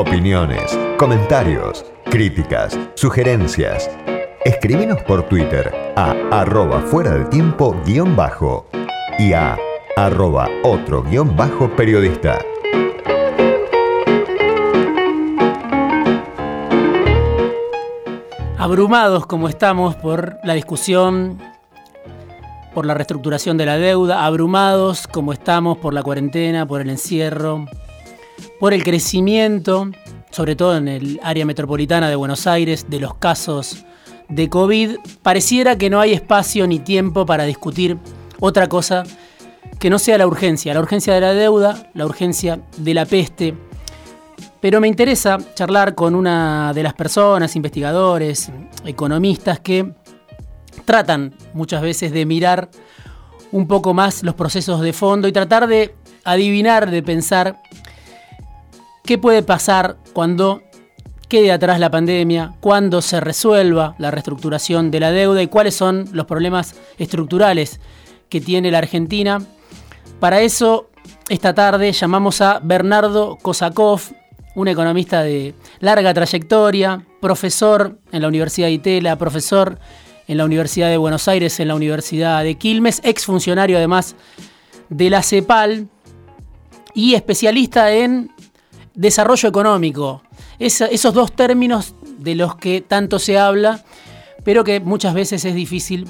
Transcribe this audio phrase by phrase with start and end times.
[0.00, 3.90] Opiniones, comentarios, críticas, sugerencias.
[4.44, 8.68] Escríbenos por Twitter a arroba fuera del tiempo guion bajo
[9.18, 9.58] y a
[9.96, 12.38] arroba otro guion bajo periodista.
[18.56, 21.42] Abrumados como estamos por la discusión,
[22.72, 27.66] por la reestructuración de la deuda, abrumados como estamos por la cuarentena, por el encierro,
[28.60, 29.90] por el crecimiento,
[30.30, 33.84] sobre todo en el área metropolitana de Buenos Aires, de los casos
[34.28, 37.96] de COVID, pareciera que no hay espacio ni tiempo para discutir
[38.40, 39.04] otra cosa
[39.78, 43.54] que no sea la urgencia, la urgencia de la deuda, la urgencia de la peste.
[44.60, 48.50] Pero me interesa charlar con una de las personas, investigadores,
[48.84, 49.92] economistas, que
[50.84, 52.70] tratan muchas veces de mirar
[53.52, 57.60] un poco más los procesos de fondo y tratar de adivinar, de pensar
[59.08, 60.62] qué puede pasar cuando
[61.28, 66.10] quede atrás la pandemia, cuando se resuelva la reestructuración de la deuda y cuáles son
[66.12, 67.80] los problemas estructurales
[68.28, 69.40] que tiene la Argentina.
[70.20, 70.90] Para eso,
[71.30, 74.02] esta tarde llamamos a Bernardo Kosakov,
[74.54, 79.78] un economista de larga trayectoria, profesor en la Universidad de Itela, profesor
[80.26, 84.16] en la Universidad de Buenos Aires, en la Universidad de Quilmes, exfuncionario además
[84.90, 85.88] de la CEPAL
[86.92, 88.32] y especialista en
[88.98, 90.22] desarrollo económico.
[90.58, 93.84] esos dos términos de los que tanto se habla,
[94.44, 96.06] pero que muchas veces es difícil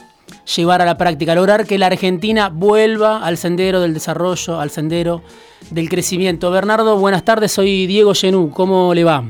[0.56, 5.22] llevar a la práctica, lograr que la Argentina vuelva al sendero del desarrollo, al sendero
[5.70, 6.50] del crecimiento.
[6.50, 9.22] Bernardo, buenas tardes, soy Diego Genú, ¿cómo le va?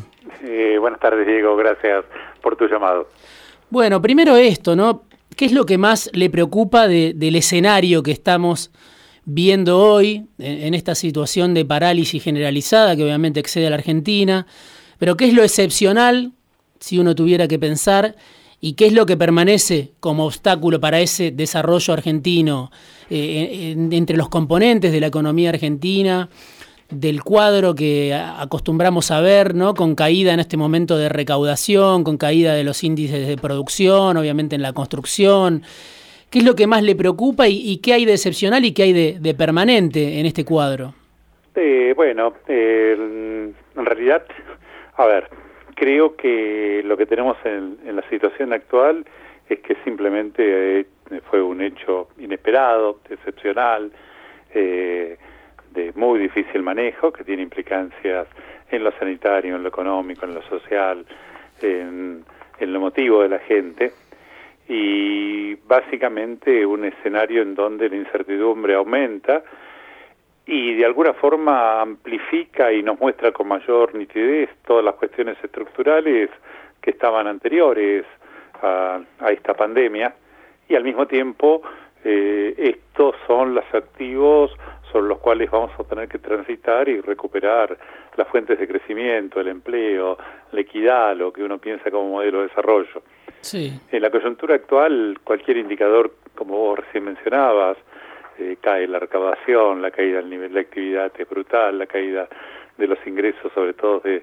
[0.45, 2.05] Eh, buenas tardes, Diego, gracias
[2.41, 3.09] por tu llamado.
[3.71, 5.03] Bueno, primero esto, ¿no?
[5.37, 8.71] ¿Qué es lo que más le preocupa del escenario que estamos
[9.31, 14.47] viendo hoy en, esta situación de parálisis generalizada que obviamente excede a la Argentina,
[14.99, 16.33] pero qué es lo excepcional,
[16.81, 18.17] si uno tuviera que pensar,
[18.59, 22.73] y qué es lo que permanece como obstáculo para ese desarrollo argentino
[23.11, 26.31] eh, entre los componentes de la economía argentina,
[26.89, 29.75] del cuadro que acostumbramos a ver, ¿no?
[29.75, 34.57] con caída en este momento de recaudación, con caída de los índices de producción, obviamente
[34.57, 35.65] en la construcción,
[36.31, 39.19] ¿Qué es lo que más le preocupa y, qué hay de excepcional y qué hay
[39.19, 40.93] de, permanente en este cuadro?
[41.55, 44.27] Eh, bueno, en realidad,
[44.97, 45.29] a ver,
[45.75, 49.07] creo que lo que tenemos en, la situación actual
[49.49, 50.87] es que simplemente eh,
[51.31, 53.91] fue un hecho inesperado, excepcional,
[54.53, 55.17] eh,
[55.73, 58.29] de muy difícil manejo, que tiene implicancias
[58.71, 61.07] en lo sanitario, en lo económico, en lo social,
[61.63, 62.23] en,
[62.61, 63.93] en lo emotivo de la gente
[64.69, 69.43] y básicamente un escenario en donde la incertidumbre aumenta
[70.47, 76.31] y de alguna forma amplifica y nos muestra con mayor nitidez todas las cuestiones estructurales
[76.81, 78.05] que estaban anteriores
[78.63, 80.15] a, esta pandemia
[80.69, 81.63] y al mismo tiempo
[82.05, 84.53] eh, estos son los activos
[84.93, 87.77] sobre los cuales vamos a tener que transitar y recuperar
[88.17, 90.19] las fuentes de crecimiento, el empleo,
[90.53, 93.03] la equidad, lo que uno piensa como modelo de desarrollo.
[93.53, 97.79] En la coyuntura actual, cualquier indicador, como vos recién mencionabas,
[98.39, 102.29] eh, cae la recaudación, la caída del nivel de actividad es brutal, la caída
[102.77, 104.23] de los ingresos, sobre todo de,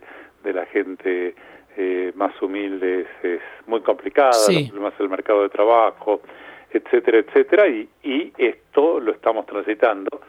[0.54, 1.34] la gente
[1.76, 6.22] eh, más humilde, es, muy complicada, los problemas del mercado de trabajo,
[6.70, 10.22] etcétera, etcétera, y, y esto lo estamos transitando,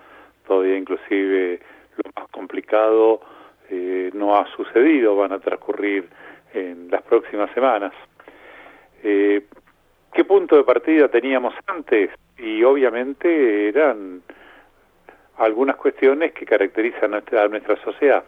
[0.46, 1.60] todavía inclusive
[1.96, 3.20] lo más complicado
[3.68, 6.08] eh, no ha sucedido, van a transcurrir
[6.54, 7.92] en las próximas semanas.
[9.02, 9.42] Eh,
[10.12, 12.10] ¿Qué punto de partida teníamos antes?
[12.38, 14.22] Y obviamente eran
[15.36, 18.24] algunas cuestiones que caracterizan a nuestra, sociedad.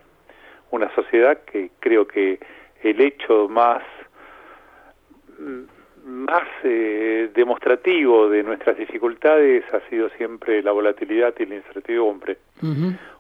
[0.71, 2.39] Una sociedad que creo que
[2.83, 3.83] el hecho más
[6.05, 12.39] más eh, demostrativo de nuestras dificultades ha sido siempre la volatilidad y la incertidumbre.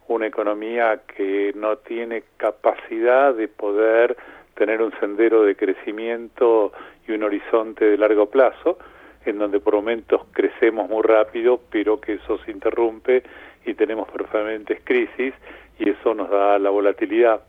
[0.09, 4.17] Una economía que no tiene capacidad de poder
[4.55, 6.73] tener un sendero de crecimiento
[7.06, 8.79] y un horizonte de largo plazo,
[9.25, 13.23] en donde por momentos crecemos muy rápido, pero que eso se interrumpe
[13.64, 15.35] y tenemos permanentes crisis
[15.79, 17.43] y eso nos da la volatilidad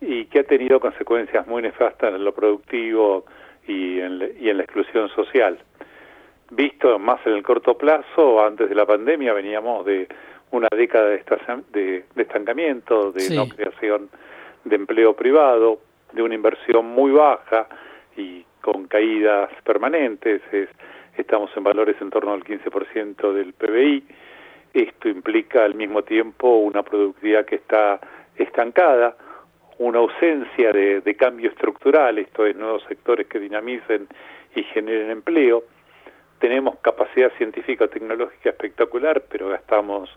[0.00, 3.24] y que ha tenido consecuencias muy nefastas en lo productivo
[3.66, 5.58] y en, la exclusión social.
[6.50, 10.08] Visto más en el corto plazo, antes de la pandemia veníamos de
[10.50, 14.10] una década de, estancamiento, de no creación
[14.64, 15.80] de empleo privado,
[16.12, 17.66] de una inversión muy baja
[18.16, 20.40] y con caídas permanentes,
[21.16, 24.04] estamos en valores en torno al 15% del PBI.
[24.72, 28.00] Esto implica al mismo tiempo una productividad que está
[28.36, 29.16] estancada,
[29.82, 34.06] una ausencia de, cambio estructural, esto es, nuevos sectores que dinamicen
[34.54, 35.64] y generen empleo.
[36.38, 40.08] Tenemos capacidad científico-tecnológica espectacular, pero gastamos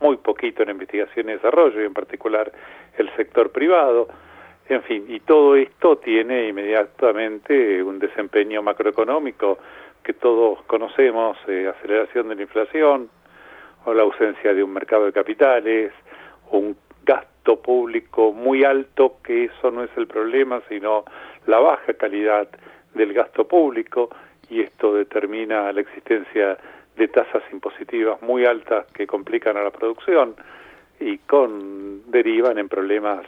[0.00, 2.52] muy poquito en investigación y desarrollo, y en particular
[2.98, 4.08] el sector privado.
[4.68, 9.58] En fin, y todo esto tiene inmediatamente un desempeño macroeconómico
[10.02, 13.08] que todos conocemos, eh, aceleración de la inflación,
[13.86, 15.92] o la ausencia de un mercado de capitales,
[16.50, 21.04] un gasto público muy alto, que eso no es el problema, sino
[21.46, 22.48] la baja calidad
[22.94, 24.10] del gasto público,
[24.50, 26.58] y esto determina la existencia
[26.96, 30.34] de tasas impositivas muy altas que complican a la producción
[31.00, 33.26] y con derivan en problemas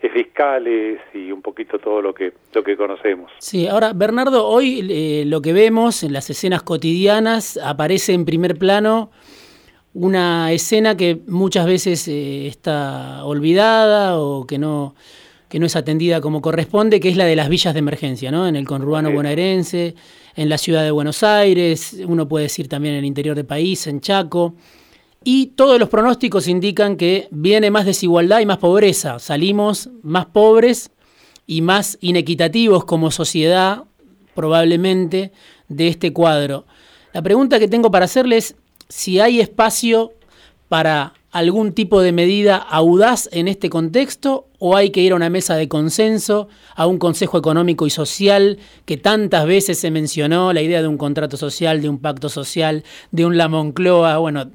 [0.00, 3.32] fiscales y un poquito todo lo que lo que conocemos.
[3.38, 8.56] Sí, ahora Bernardo, hoy eh, lo que vemos en las escenas cotidianas aparece en primer
[8.56, 9.10] plano
[10.00, 14.94] una escena que muchas veces eh, está olvidada o que no,
[15.48, 18.46] que no es atendida como corresponde, que es la de las villas de emergencia, ¿no?
[18.46, 19.96] En el conurbano bonaerense,
[20.36, 23.88] en la ciudad de Buenos Aires, uno puede decir también en el interior del país,
[23.88, 24.54] en Chaco.
[25.24, 29.18] Y todos los pronósticos indican que viene más desigualdad y más pobreza.
[29.18, 30.92] Salimos más pobres
[31.44, 33.82] y más inequitativos como sociedad,
[34.36, 35.32] probablemente,
[35.66, 36.66] de este cuadro.
[37.12, 38.54] La pregunta que tengo para hacerles
[38.88, 40.12] si hay espacio
[40.68, 45.30] para algún tipo de medida audaz en este contexto o hay que ir a una
[45.30, 50.62] mesa de consenso, a un Consejo Económico y Social que tantas veces se mencionó, la
[50.62, 54.50] idea de un contrato social, de un pacto social, de un La Moncloa, bueno,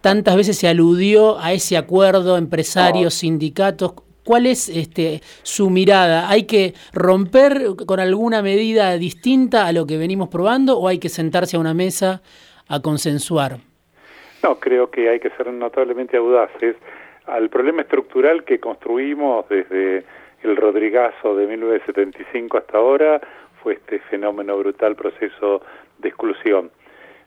[0.00, 3.94] tantas veces se aludió a ese acuerdo empresarios, sindicatos.
[4.24, 6.30] ¿Cuál es este, su mirada?
[6.30, 11.08] ¿Hay que romper con alguna medida distinta a lo que venimos probando o hay que
[11.08, 12.22] sentarse a una mesa
[12.68, 13.71] a consensuar?
[14.42, 16.76] No, creo que hay que ser notablemente audaces.
[17.26, 20.04] Al problema estructural que construimos desde
[20.42, 23.20] el Rodrigazo de 1975 hasta ahora
[23.62, 25.62] fue este fenómeno brutal proceso
[25.98, 26.70] de exclusión.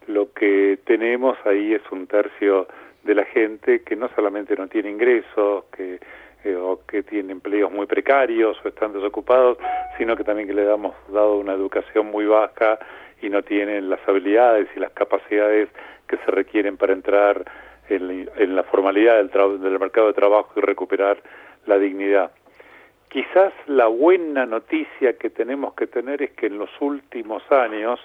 [0.07, 2.67] Lo que tenemos ahí es un tercio
[3.03, 5.99] de la gente que no solamente no tiene ingresos, que
[6.45, 9.57] eh, o que tiene empleos muy precarios o están desocupados,
[9.97, 12.77] sino que también que le hemos dado una educación muy baja
[13.21, 15.69] y no tienen las habilidades y las capacidades
[16.07, 17.45] que se requieren para entrar
[17.89, 21.21] en, la formalidad del, del mercado de trabajo y recuperar
[21.65, 22.31] la dignidad.
[23.09, 27.99] Quizás la buena noticia que tenemos que tener es que en los últimos años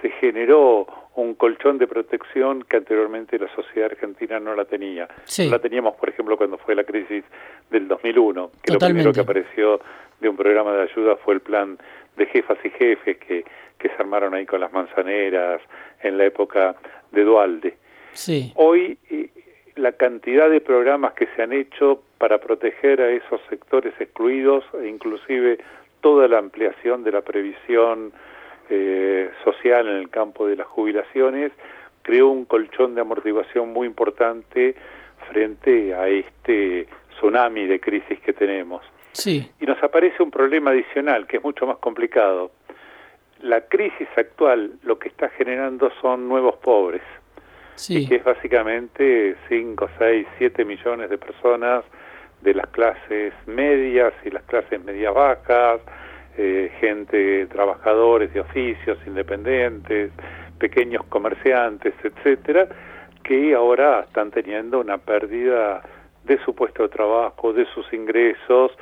[0.00, 0.86] se generó
[1.16, 5.08] un colchón de protección que anteriormente la sociedad argentina no la tenía.
[5.38, 7.24] No la teníamos, por ejemplo, cuando fue la crisis
[7.70, 9.80] del 2001, que lo primero que apareció
[10.20, 11.76] de un programa de ayuda fue el plan
[12.16, 13.44] de jefas y jefes que,
[13.78, 15.60] que se armaron ahí con las manzaneras
[16.02, 16.76] en la época
[17.12, 17.76] de Dualde.
[18.12, 18.52] Sí.
[18.56, 18.98] Hoy
[19.76, 24.88] la cantidad de programas que se han hecho para proteger a esos sectores excluidos e
[24.88, 25.58] inclusive
[26.00, 28.12] toda la ampliación de la previsión
[28.70, 31.52] eh, social en el campo de las jubilaciones
[32.02, 34.74] creó un colchón de amortiguación muy importante
[35.30, 38.82] frente a este tsunami de crisis que tenemos.
[39.12, 39.50] Sí.
[39.60, 42.50] Y nos aparece un problema adicional que es mucho más complicado.
[43.40, 47.02] La crisis actual lo que está generando son nuevos pobres,
[47.76, 48.08] sí.
[48.08, 51.84] que es básicamente 5, 6, 7 millones de personas
[52.42, 55.80] de las clases medias y las clases medias bajas,
[56.36, 60.12] eh, gente, trabajadores de oficios independientes,
[60.58, 62.68] pequeños comerciantes, etcétera,
[63.24, 65.82] que ahora están teniendo una pérdida
[66.24, 68.72] de su puesto de trabajo, de sus ingresos,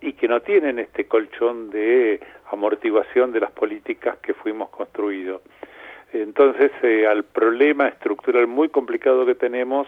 [0.00, 5.42] y que no tienen este colchón de amortiguación de las políticas que fuimos construidos.
[6.12, 9.86] Entonces, eh, al problema estructural muy complicado que tenemos,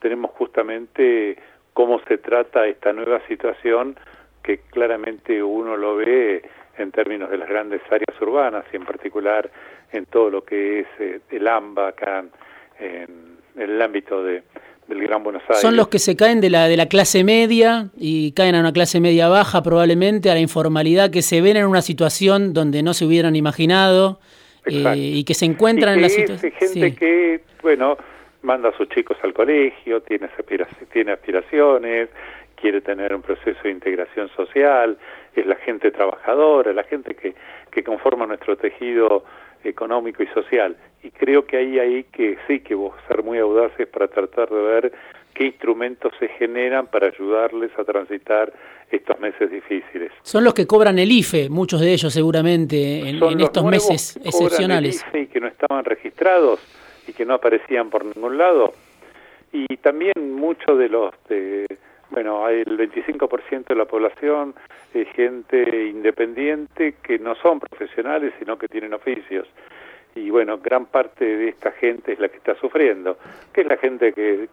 [0.00, 1.36] tenemos justamente
[1.72, 3.96] cómo se trata esta nueva situación
[4.42, 6.42] que claramente uno lo ve
[6.78, 9.50] en términos de las grandes áreas urbanas y en particular
[9.92, 11.94] en todo lo que es eh, el AMBA
[12.78, 14.42] en el ámbito de,
[14.90, 15.62] del Gran Buenos Aires.
[15.62, 18.72] Son los que se caen de la, de la clase media y caen a una
[18.72, 22.92] clase media baja probablemente, a la informalidad, que se ven en una situación donde no
[22.92, 24.20] se hubieran imaginado
[24.66, 26.52] eh, y que se encuentran en la situación.
[26.52, 27.96] gente que, bueno,
[28.42, 30.28] manda a sus chicos al colegio, tiene,
[30.92, 32.10] tiene aspiraciones,
[32.60, 34.98] quiere tener un proceso de integración social,
[35.34, 37.34] es la gente trabajadora, la gente que,
[37.70, 39.24] que conforma nuestro tejido
[39.64, 40.76] económico y social.
[41.02, 44.62] Y creo que ahí hay que sí que vos ser muy audaces para tratar de
[44.62, 44.92] ver
[45.34, 48.52] qué instrumentos se generan para ayudarles a transitar
[48.90, 50.12] estos meses difíciles.
[50.22, 55.04] Son los que cobran el IFE, muchos de ellos seguramente, en, estos meses excepcionales.
[55.04, 56.60] El IFE y que no estaban registrados
[57.06, 58.74] y que no aparecían por ningún lado.
[59.52, 61.66] Y también muchos de los de,
[62.10, 64.54] bueno, hay el 25% de la población
[64.92, 69.48] es gente independiente que no son profesionales, sino que tienen oficios.
[70.14, 73.16] Y bueno, gran parte de esta gente es la que está sufriendo,
[73.52, 74.48] que es la gente que,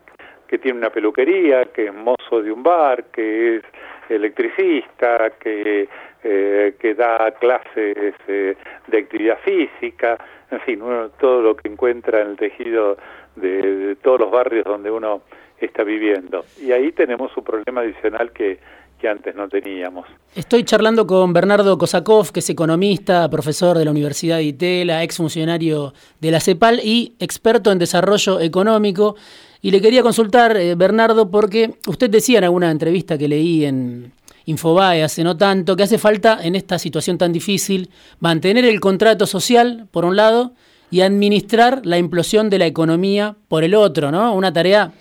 [0.47, 3.63] que tiene una peluquería, que es mozo de un bar, que es
[4.09, 5.89] electricista, que,
[6.23, 8.55] eh, que da clases eh,
[8.87, 10.17] de actividad física,
[10.51, 10.81] en fin,
[11.19, 12.97] todo lo que encuentra en el tejido
[13.35, 15.21] de, todos los barrios donde uno
[15.65, 16.45] está viviendo.
[16.61, 18.59] Y ahí tenemos un problema adicional que,
[18.99, 20.07] que antes no teníamos.
[20.35, 25.93] Estoy charlando con Bernardo Kosakov, que es economista, profesor de la Universidad de Itela, exfuncionario
[26.19, 29.15] de la CEPAL y experto en desarrollo económico.
[29.61, 34.11] Y le quería consultar, eh, Bernardo, porque usted decía en alguna entrevista que leí en
[34.45, 39.25] Infobae hace no tanto, que hace falta en esta situación tan difícil mantener el contrato
[39.25, 40.53] social, por un lado,
[40.89, 44.33] y administrar la implosión de la economía por el otro, ¿no?
[44.33, 44.93] Una tarea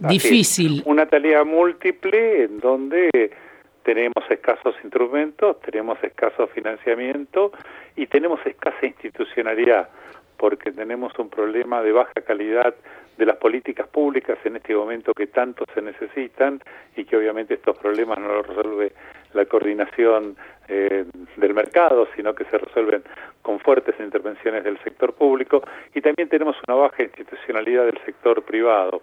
[0.00, 0.82] difícil.
[0.84, 3.30] Una tarea múltiple en donde
[3.82, 7.52] tenemos escasos instrumentos, tenemos escaso financiamiento
[7.94, 9.88] y tenemos escasa institucionalidad,
[10.36, 12.74] porque tenemos un problema de baja calidad
[13.16, 16.60] de las políticas públicas en este momento que tanto se necesitan
[16.96, 18.92] y que obviamente estos problemas no los resuelve
[19.32, 20.36] la coordinación
[20.68, 21.04] eh,
[21.36, 23.02] del mercado, sino que se resuelven
[23.42, 25.62] con fuertes intervenciones del sector público
[25.94, 29.02] y también tenemos una baja institucionalidad del sector privado.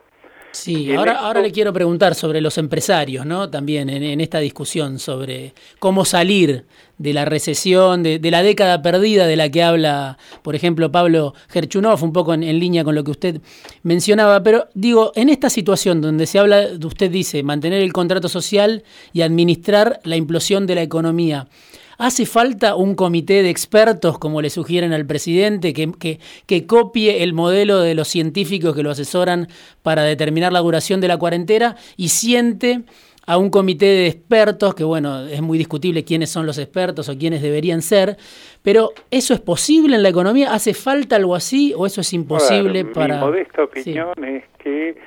[0.53, 3.49] Sí, ahora, ahora le quiero preguntar sobre los empresarios, ¿no?
[3.49, 6.65] También en, esta discusión sobre cómo salir
[6.99, 12.03] de la recesión, de, la década perdida de la que habla, por ejemplo, Pablo Gerchunov,
[12.03, 13.41] un poco en, en, línea con lo que usted
[13.81, 14.43] mencionaba.
[14.43, 19.21] Pero digo, en esta situación donde se habla, usted dice, mantener el contrato social y
[19.21, 21.47] administrar la implosión de la economía.
[21.97, 27.33] ¿Hace falta un comité de expertos, como le sugieren al presidente, que, que, copie el
[27.33, 29.47] modelo de los científicos que lo asesoran
[29.81, 32.83] para determinar la duración de la cuarentena y siente
[33.25, 37.17] a un comité de expertos, que bueno, es muy discutible quiénes son los expertos o
[37.17, 38.17] quiénes deberían ser,
[38.61, 40.53] pero ¿eso es posible en la economía?
[40.53, 43.15] ¿Hace falta algo así o eso es imposible para...?
[43.15, 44.97] Mi modesta opinión es que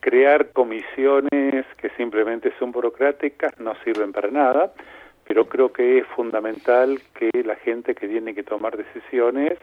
[0.00, 4.72] crear comisiones que simplemente son burocráticas no sirven para nada
[5.28, 9.58] pero creo que es fundamental que la gente que tiene que tomar decisiones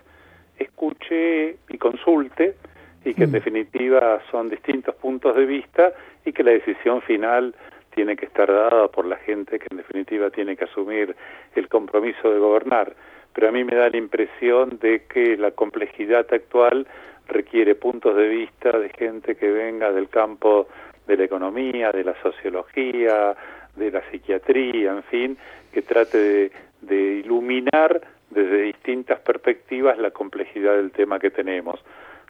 [0.60, 2.56] escuche y consulte
[3.04, 3.34] y que en mm.
[3.34, 5.92] definitiva son distintos puntos de vista
[6.24, 7.56] y que la decisión final
[7.96, 11.16] tiene que estar dada por la gente que en definitiva tiene que asumir
[11.56, 12.96] el compromiso de gobernar.
[13.34, 16.88] Pero a mí me da la impresión de que la complejidad actual
[17.28, 20.68] requiere puntos de vista de gente que venga del campo
[21.08, 23.36] de la economía, de la sociología,
[23.76, 25.38] de la psiquiatría, en fin,
[25.72, 26.52] que trate
[26.82, 31.84] de, iluminar desde distintas perspectivas la complejidad del tema que tenemos.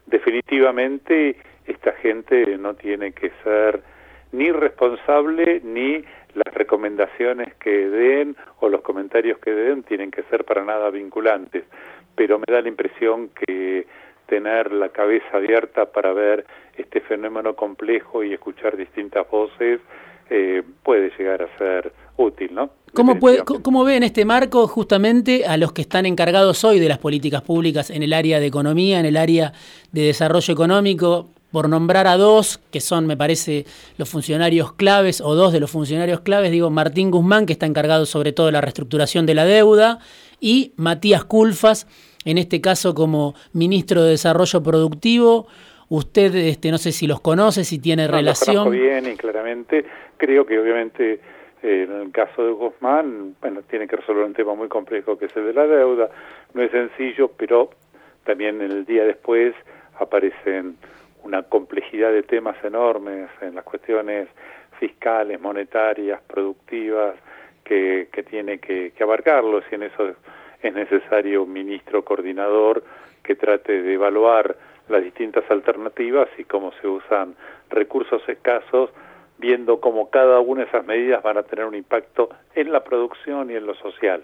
[0.06, 1.36] Definitivamente
[1.66, 3.82] esta gente no tiene que ser
[4.32, 10.44] ni responsable ni las recomendaciones que den o los comentarios que den tienen que ser
[10.44, 11.64] para nada vinculantes,
[12.14, 13.86] pero me da la impresión que
[14.26, 16.44] tener la cabeza abierta para ver
[16.76, 19.80] este fenómeno complejo y escuchar distintas voces
[20.30, 22.70] eh, puede llegar a ser útil, ¿no?
[22.92, 26.88] ¿Cómo, puede, ¿Cómo ve en este marco justamente a los que están encargados hoy de
[26.88, 29.52] las políticas públicas en el área de economía, en el área
[29.92, 31.28] de desarrollo económico?
[31.52, 33.66] Por nombrar a dos, que son, me parece,
[33.98, 38.04] los funcionarios claves, o dos de los funcionarios claves, digo, Martín Guzmán, que está encargado
[38.04, 40.00] sobre todo de la reestructuración de la deuda,
[40.40, 41.86] y Matías Culfas,
[42.24, 45.46] en este caso como ministro de Desarrollo Productivo,
[45.88, 48.64] Usted, este, no sé si los conoce, si tiene relación.
[48.64, 49.84] Los bien y claramente.
[50.16, 51.20] Creo que obviamente
[51.62, 55.26] eh, en el caso de Guzmán, bueno, tiene que resolver un tema muy complejo que
[55.26, 56.10] es el de la deuda.
[56.54, 57.70] No es sencillo, pero
[58.24, 59.54] también el día después
[59.98, 60.76] aparecen
[61.22, 64.28] una complejidad de temas enormes en las cuestiones
[64.78, 67.14] fiscales, monetarias, productivas,
[67.66, 70.14] que, que tiene que, que abarcarlos y en eso
[70.62, 72.84] es necesario un ministro coordinador
[73.22, 74.56] que trate de evaluar
[74.88, 77.34] las distintas alternativas y cómo se usan
[77.70, 78.90] recursos escasos,
[79.38, 83.50] viendo cómo cada una de esas medidas van a tener un impacto en la producción
[83.50, 84.22] y en lo social.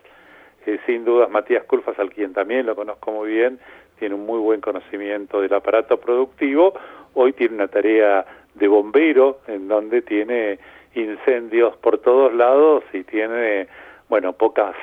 [0.67, 3.59] Eh, sin dudas, Matías Culfas, al quien también lo conozco muy bien,
[3.99, 6.75] tiene un muy buen conocimiento del aparato productivo,
[7.15, 10.59] hoy tiene una tarea de bombero en donde tiene
[10.95, 13.67] incendios por todos lados y tiene,
[14.09, 14.77] bueno, pocas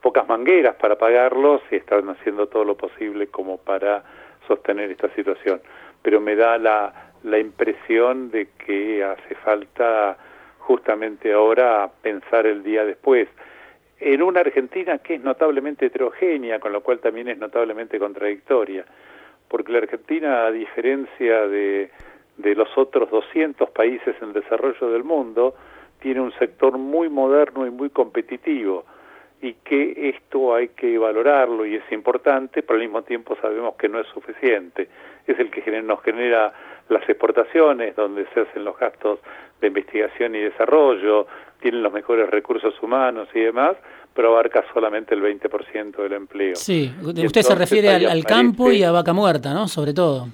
[0.00, 4.02] pocas mangueras para pagarlos y están haciendo todo lo posible como para
[4.46, 5.60] sostener esta situación.
[6.02, 10.16] Pero me da la, la impresión de que hace falta
[10.58, 13.28] justamente ahora pensar el día después.
[13.98, 18.84] En una Argentina que es notablemente heterogénea, con lo cual también es notablemente contradictoria,
[19.48, 21.90] porque la Argentina, a diferencia de,
[22.36, 25.54] de los otros 200 países en desarrollo del mundo,
[26.00, 28.84] tiene un sector muy moderno y muy competitivo
[29.42, 33.88] y que esto hay que valorarlo y es importante, pero al mismo tiempo sabemos que
[33.88, 34.88] no es suficiente.
[35.26, 36.52] Es el que nos genera
[36.88, 39.18] las exportaciones, donde se hacen los gastos
[39.60, 41.26] de investigación y desarrollo,
[41.60, 43.76] tienen los mejores recursos humanos y demás,
[44.14, 46.54] pero abarca solamente el 20% del empleo.
[46.54, 49.66] Sí, usted se refiere al, campo y a vaca muerta, ¿no?
[49.66, 50.28] Sobre todo.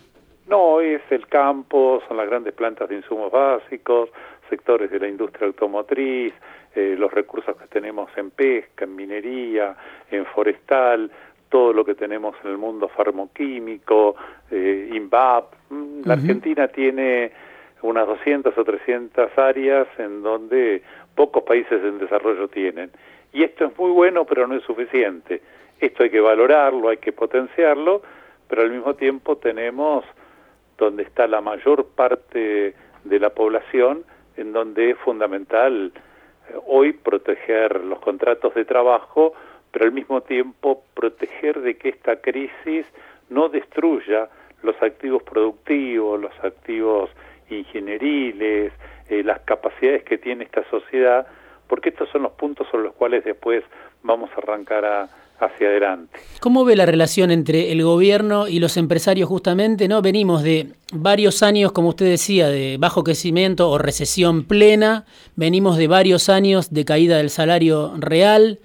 [0.49, 4.11] No, es el campo, son las grandes plantas de insumos básicos,
[4.49, 6.33] sectores de la industria automotriz,
[6.75, 9.76] eh, los recursos que tenemos en pesca, en minería,
[10.11, 11.11] en forestal,
[11.49, 14.17] todo lo que tenemos en el mundo farmoquímico,
[14.50, 15.55] eh, INVAP.
[15.71, 17.33] Mm, la Argentina tiene
[17.83, 20.83] unas 200 o 300 áreas en donde
[21.14, 22.90] pocos países en desarrollo tienen.
[23.33, 25.43] Y esto es muy bueno, pero no es suficiente.
[25.81, 28.02] Esto hay que valorarlo, hay que potenciarlo,
[28.49, 30.05] pero al mismo tiempo tenemos
[30.76, 32.75] donde está la mayor parte
[33.05, 34.05] de la población,
[34.38, 35.92] en donde es fundamental
[36.49, 39.35] eh, hoy proteger los contratos de trabajo,
[39.71, 42.87] pero al mismo tiempo proteger de que esta crisis
[43.28, 44.28] no destruya
[44.62, 47.11] los activos productivos, los activos
[47.50, 48.73] ingenieriles,
[49.09, 51.26] eh, las capacidades que tiene esta sociedad,
[51.66, 53.64] porque estos son los puntos sobre los cuales después
[54.02, 55.09] vamos a arrancar a,
[55.40, 56.18] hacia adelante.
[56.40, 59.88] ¿Cómo ve la relación entre el gobierno y los empresarios justamente?
[59.88, 60.02] ¿no?
[60.02, 65.04] Venimos de varios años, como usted decía, de bajo crecimiento o recesión plena,
[65.37, 68.61] venimos de varios años de caída del salario real.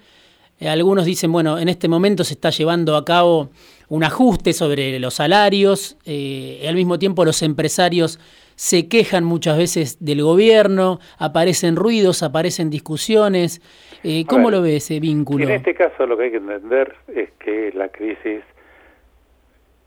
[0.60, 3.50] Eh, algunos dicen, bueno, en este momento se está llevando a cabo
[3.88, 8.18] un ajuste sobre los salarios, eh, al mismo tiempo los empresarios
[8.56, 13.60] se quejan muchas veces del gobierno, aparecen ruidos, aparecen discusiones.
[14.02, 15.44] Eh, ¿Cómo lo ve ese vínculo?
[15.44, 18.42] En este caso lo que hay que entender es que la crisis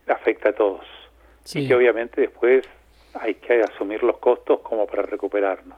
[0.07, 0.85] afecta a todos
[1.53, 2.65] y que obviamente después
[3.19, 5.77] hay que asumir los costos como para recuperarnos.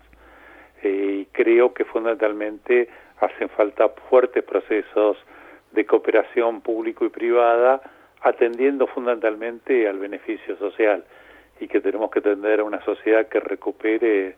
[0.82, 5.18] Eh, y creo que fundamentalmente hacen falta fuertes procesos
[5.72, 7.82] de cooperación público y privada
[8.22, 11.04] atendiendo fundamentalmente al beneficio social
[11.60, 14.36] y que tenemos que tender a una sociedad que recupere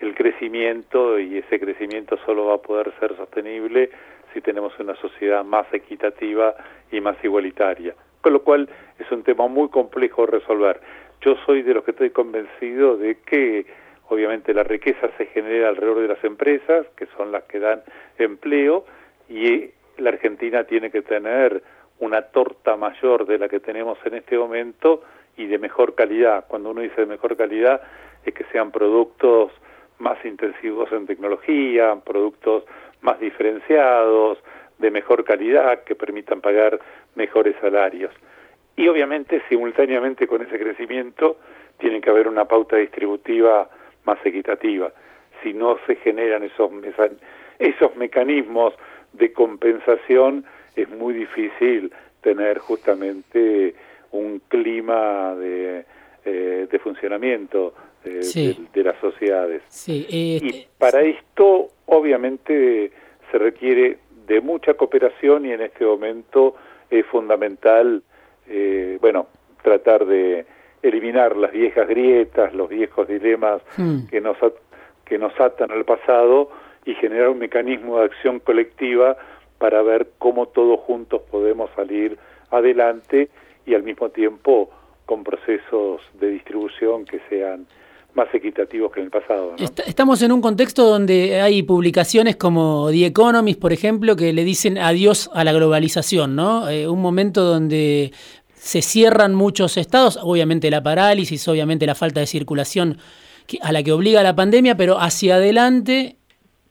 [0.00, 3.90] el crecimiento y ese crecimiento solo va a poder ser sostenible
[4.32, 6.54] si tenemos una sociedad más equitativa
[6.92, 7.94] y más igualitaria.
[8.20, 10.80] Con lo cual es un tema muy complejo de resolver.
[11.20, 13.66] Yo soy de los que estoy convencido de que
[14.08, 17.82] obviamente la riqueza se genera alrededor de las empresas, que son las que dan
[18.18, 18.84] empleo,
[19.28, 21.62] y la Argentina tiene que tener
[22.00, 25.02] una torta mayor de la que tenemos en este momento
[25.38, 26.44] y de mejor calidad.
[26.48, 27.80] Cuando uno dice de mejor calidad
[28.24, 29.52] es que sean productos
[29.98, 32.64] más intensivos en tecnología, productos
[33.00, 34.38] más diferenciados,
[34.78, 36.78] de mejor calidad, que permitan pagar
[37.14, 38.12] mejores salarios.
[38.76, 41.38] Y obviamente, simultáneamente con ese crecimiento,
[41.78, 43.68] tiene que haber una pauta distributiva
[44.04, 44.92] más equitativa.
[45.42, 46.70] Si no se generan esos,
[47.58, 48.74] esos mecanismos
[49.12, 50.44] de compensación,
[50.76, 53.74] es muy difícil tener justamente
[54.12, 55.84] un clima de,
[56.24, 59.62] eh, de funcionamiento de, las sociedades.
[59.86, 62.90] Eh, y para esto, obviamente,
[63.30, 66.54] se requiere de mucha cooperación y en este momento
[66.90, 68.02] es fundamental,
[68.48, 69.26] eh, bueno,
[69.62, 70.46] tratar de
[70.82, 74.06] eliminar las viejas grietas, los viejos dilemas hmm.
[74.06, 74.36] que nos
[75.04, 76.50] que nos atan al pasado
[76.84, 79.16] y generar un mecanismo de acción colectiva
[79.58, 82.18] para ver cómo todos juntos podemos salir
[82.50, 83.30] adelante
[83.68, 84.70] y al mismo tiempo
[85.04, 87.66] con procesos de distribución que sean
[88.14, 89.54] más equitativos que en el pasado.
[89.86, 94.78] Estamos en un contexto donde hay publicaciones como The Economist, por ejemplo, que le dicen
[94.78, 96.68] adiós a la globalización, ¿no?
[96.68, 98.12] Eh, un momento donde
[98.54, 102.98] se cierran muchos estados, obviamente la parálisis, obviamente la falta de circulación
[103.62, 106.16] a la que obliga la pandemia, pero hacia adelante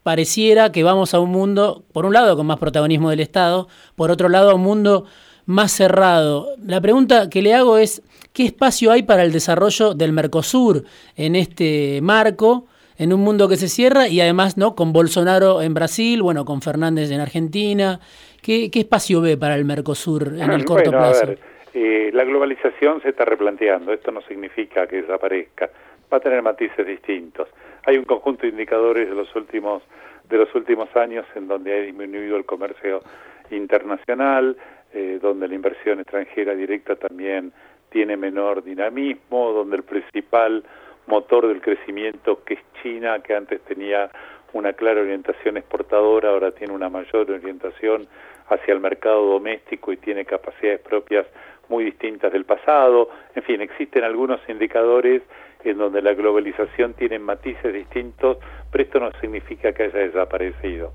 [0.03, 4.11] pareciera que vamos a un mundo, por un lado, con más protagonismo del Estado, por
[4.11, 5.05] otro lado, a un mundo
[5.47, 6.49] más cerrado.
[6.63, 10.83] La pregunta que le hago es, ¿qué espacio hay para el desarrollo del Mercosur
[11.15, 12.67] en este marco,
[12.99, 16.61] en un mundo que se cierra y además no con Bolsonaro en Brasil, bueno, con
[16.61, 17.99] Fernández en Argentina?
[18.43, 21.23] ¿Qué, espacio ve para el Mercosur en el corto plazo?
[21.23, 21.39] A ver,
[21.73, 25.69] eh, la globalización se está replanteando, esto no significa que desaparezca,
[26.11, 27.47] va a tener matices distintos.
[27.85, 29.81] Hay un conjunto de indicadores de los últimos
[30.29, 33.01] de los últimos años en donde ha disminuido el comercio
[33.49, 34.57] internacional,
[34.97, 37.53] eh, donde la inversión extranjera directa también
[37.91, 40.63] tiene menor dinamismo, donde el principal
[41.05, 44.09] motor del crecimiento, que es China, que antes tenía
[44.53, 48.07] una clara orientación exportadora, ahora tiene una mayor orientación
[48.47, 51.27] hacia el mercado doméstico y tiene capacidades propias
[51.69, 53.11] muy distintas del pasado.
[53.35, 55.21] En fin, existen algunos indicadores
[55.63, 58.39] en donde la globalización tiene matices distintos,
[58.71, 60.91] pero esto no significa que haya desaparecido.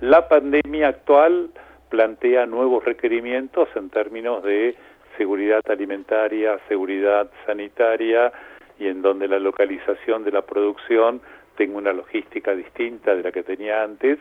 [0.00, 1.50] La pandemia actual
[1.94, 4.74] plantea nuevos requerimientos en términos de
[5.16, 8.32] seguridad alimentaria, seguridad sanitaria
[8.80, 11.20] y en donde la localización de la producción
[11.56, 14.18] tenga una logística distinta de la que tenía antes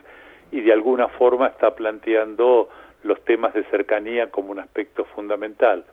[0.51, 2.69] y de alguna forma está planteando
[3.01, 5.83] los temas de cercanía como un aspecto fundamental.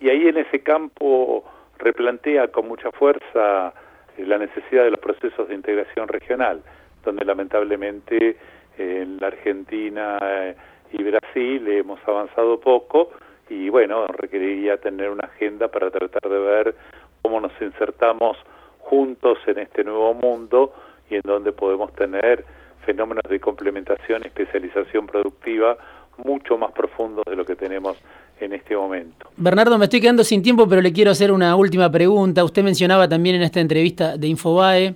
[0.00, 1.44] Y ahí en ese campo
[1.78, 3.72] replantea con mucha fuerza
[4.18, 6.64] eh, la necesidad de los procesos de integración regional,
[7.04, 8.36] donde lamentablemente
[8.76, 10.56] eh, en la Argentina eh,
[10.92, 13.10] y Brasil hemos avanzado poco
[13.48, 16.74] y bueno, requeriría tener una agenda para tratar de ver
[17.22, 18.36] cómo nos insertamos
[18.78, 20.72] juntos en este nuevo mundo
[21.10, 22.44] y en donde podemos tener
[22.84, 25.76] fenómenos de complementación especialización productiva
[26.24, 27.96] mucho más profundos de lo que tenemos
[28.40, 29.30] en este momento.
[29.36, 32.44] Bernardo, me estoy quedando sin tiempo, pero le quiero hacer una última pregunta.
[32.44, 34.94] Usted mencionaba también en esta entrevista de Infobae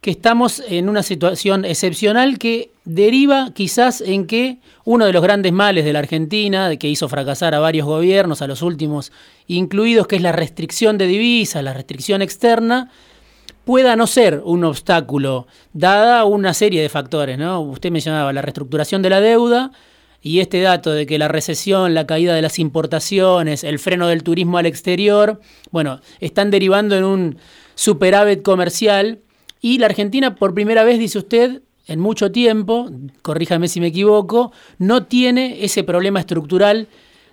[0.00, 5.52] que estamos en una situación excepcional que deriva quizás en que uno de los grandes
[5.52, 9.12] males de la Argentina, que hizo fracasar a varios gobiernos, a los últimos
[9.46, 12.90] incluidos, que es la restricción de divisas, la restricción externa,
[13.66, 17.38] pueda no ser un obstáculo, dada una serie de factores.
[17.38, 17.60] ¿no?
[17.60, 19.70] Usted mencionaba la reestructuración de la deuda
[20.22, 24.22] y este dato de que la recesión, la caída de las importaciones, el freno del
[24.22, 27.38] turismo al exterior, bueno, están derivando en un
[27.74, 29.20] superávit comercial
[29.60, 32.88] y la Argentina, por primera vez, dice usted, en mucho tiempo,
[33.22, 36.86] corríjame si me equivoco, no tiene ese problema estructural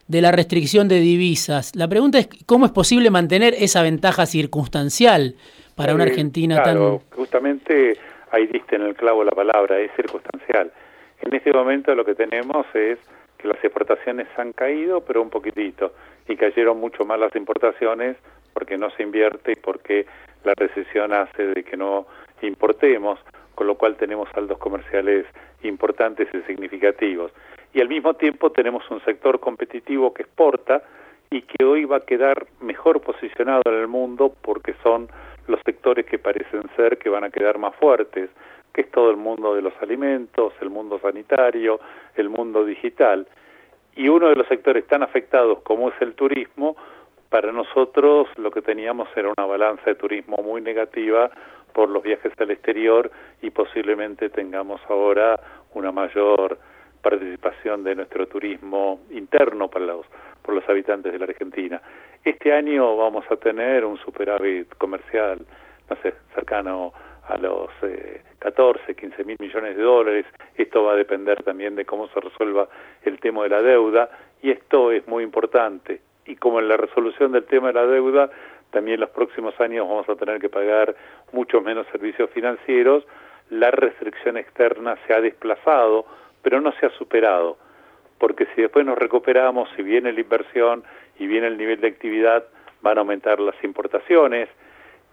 [0.08, 1.76] de la restricción de divisas.
[1.76, 5.36] La pregunta es, ¿cómo es posible mantener esa ventaja circunstancial
[5.76, 7.98] para una Argentina claro, justamente
[8.32, 10.72] ahí diste en el clavo la palabra, es circunstancial.
[11.22, 12.98] En este momento lo que tenemos es
[13.38, 15.94] que las exportaciones han caído, pero un poquitito,
[16.28, 18.18] y cayeron mucho más las importaciones
[18.54, 20.06] porque no se invierte y porque
[20.44, 22.08] la recesión hace de que no
[22.42, 23.20] importemos,
[23.56, 25.26] con lo cual tenemos saldos comerciales
[25.64, 27.32] importantes y significativos.
[27.74, 30.84] Y al mismo tiempo tenemos un sector competitivo que exporta
[31.30, 35.10] y que hoy va a quedar mejor posicionado en el mundo porque son
[35.48, 38.30] los sectores que parecen ser que van a quedar más fuertes,
[38.74, 41.80] que es todo el mundo de los alimentos, el mundo sanitario,
[42.16, 43.28] el mundo digital.
[43.96, 46.76] Y uno de los sectores tan afectados como es el turismo,
[47.30, 51.32] para nosotros lo que teníamos era una balanza de turismo muy negativa
[51.76, 53.12] por los viajes al exterior
[53.42, 55.38] y posiblemente tengamos ahora
[55.74, 56.58] una mayor
[57.02, 60.06] participación de nuestro turismo interno para los
[60.42, 61.82] por los habitantes de la Argentina.
[62.24, 65.40] Este año vamos a tener un superávit comercial,
[65.90, 66.94] no sé, cercano
[67.28, 67.70] a los
[68.40, 70.26] 14, eh, 15 mil millones de dólares.
[70.56, 72.70] Esto va a depender también de cómo se resuelva
[73.04, 74.10] el tema de la deuda
[74.42, 78.30] y esto es muy importante y como en la resolución del tema de la deuda,
[78.76, 80.94] también los próximos años vamos a tener que pagar
[81.32, 83.08] muchos menos servicios financieros,
[83.50, 86.06] la restricción externa se ha desplazado,
[86.42, 87.58] pero no se ha superado,
[88.18, 90.84] porque si después nos recuperamos, si viene la inversión
[91.18, 92.44] y viene el nivel de actividad,
[92.82, 94.50] van a aumentar las importaciones,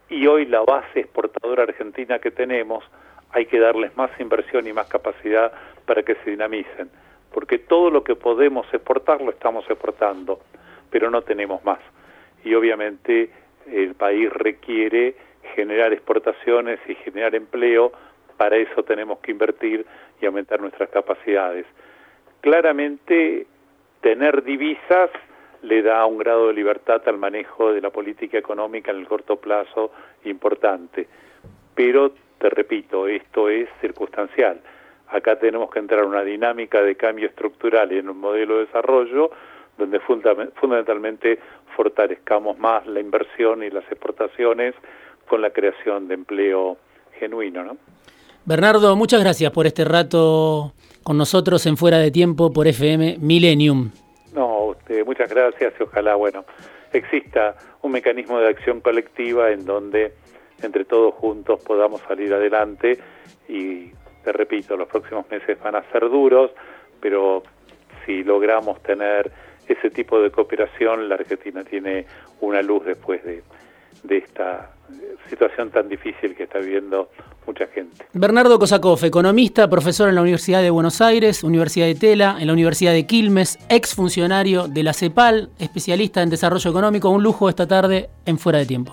[0.08, 2.82] y hoy la base exportadora argentina que tenemos,
[3.30, 5.52] hay que darles más inversión y más capacidad
[5.86, 6.90] para que se dinamicen,
[7.32, 10.40] porque todo lo que podemos exportar lo estamos exportando
[10.92, 11.80] pero no tenemos más.
[12.44, 13.30] Y obviamente
[13.66, 15.14] el país requiere
[15.54, 17.92] generar exportaciones y generar empleo,
[18.36, 19.84] para eso tenemos que invertir
[20.20, 21.66] y aumentar nuestras capacidades.
[22.40, 23.46] Claramente,
[24.00, 25.10] tener divisas
[25.62, 29.36] le da un grado de libertad al manejo de la política económica en el corto
[29.36, 29.92] plazo
[30.24, 31.06] importante.
[31.74, 34.60] Pero, te repito, esto es circunstancial.
[35.08, 38.66] Acá tenemos que entrar en una dinámica de cambio estructural y en un modelo de
[38.66, 39.30] desarrollo
[39.82, 41.38] donde fundamentalmente
[41.76, 44.74] fortalezcamos más la inversión y las exportaciones
[45.28, 46.76] con la creación de empleo
[47.18, 47.64] genuino.
[47.64, 47.76] ¿no?
[48.44, 53.90] Bernardo, muchas gracias por este rato con nosotros en Fuera de Tiempo por FM Millennium.
[54.34, 56.44] No, muchas gracias y ojalá, bueno,
[56.92, 60.14] exista un mecanismo de acción colectiva en donde
[60.62, 62.98] entre todos juntos podamos salir adelante
[63.48, 63.90] y,
[64.24, 66.50] te repito, los próximos meses van a ser duros,
[67.00, 67.42] pero
[68.04, 69.30] si logramos tener
[69.68, 72.06] ese tipo de cooperación, la Argentina tiene
[72.40, 73.42] una luz después de,
[74.02, 74.72] de esta
[75.28, 77.08] situación tan difícil que está viviendo
[77.46, 78.04] mucha gente.
[78.12, 82.52] Bernardo Kosakov, economista, profesor en la Universidad de Buenos Aires, Universidad de Tela, en la
[82.52, 87.08] Universidad de Quilmes, ex funcionario de la CEPAL, especialista en desarrollo económico.
[87.10, 88.92] Un lujo esta tarde en Fuera de Tiempo.